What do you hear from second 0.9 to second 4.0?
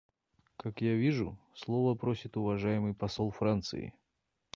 вижу, слова просит уважаемый посол Франции.